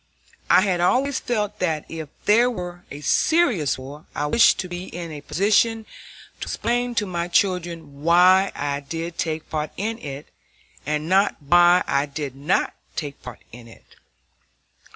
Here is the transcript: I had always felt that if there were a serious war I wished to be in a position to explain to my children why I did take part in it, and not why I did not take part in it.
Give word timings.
I 0.49 0.61
had 0.61 0.81
always 0.81 1.19
felt 1.19 1.59
that 1.59 1.85
if 1.87 2.09
there 2.25 2.49
were 2.49 2.85
a 2.89 3.01
serious 3.01 3.77
war 3.77 4.07
I 4.15 4.25
wished 4.25 4.57
to 4.61 4.67
be 4.67 4.85
in 4.85 5.11
a 5.11 5.21
position 5.21 5.85
to 6.39 6.45
explain 6.47 6.95
to 6.95 7.05
my 7.05 7.27
children 7.27 8.01
why 8.01 8.51
I 8.55 8.79
did 8.79 9.19
take 9.19 9.47
part 9.51 9.69
in 9.77 9.99
it, 9.99 10.29
and 10.87 11.07
not 11.07 11.35
why 11.39 11.83
I 11.85 12.07
did 12.07 12.35
not 12.35 12.73
take 12.95 13.21
part 13.21 13.43
in 13.51 13.67
it. 13.67 13.95